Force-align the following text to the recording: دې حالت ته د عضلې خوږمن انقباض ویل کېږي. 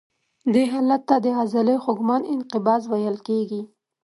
دې 0.53 0.63
حالت 0.73 1.01
ته 1.09 1.15
د 1.23 1.25
عضلې 1.39 1.75
خوږمن 1.83 2.21
انقباض 2.33 2.81
ویل 2.91 3.17
کېږي. 3.27 3.61